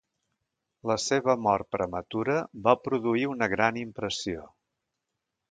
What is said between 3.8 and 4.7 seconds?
impressió.